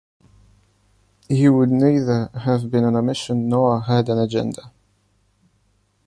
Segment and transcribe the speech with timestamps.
[1.27, 4.71] He would neither have been on a mission nor had an agenda.